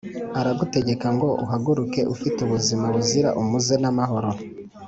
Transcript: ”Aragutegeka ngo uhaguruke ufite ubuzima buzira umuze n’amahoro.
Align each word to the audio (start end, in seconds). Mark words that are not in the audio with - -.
”Aragutegeka 0.39 1.07
ngo 1.15 1.29
uhaguruke 1.43 2.01
ufite 2.13 2.37
ubuzima 2.43 2.85
buzira 2.95 3.29
umuze 3.41 3.73
n’amahoro. 3.81 4.29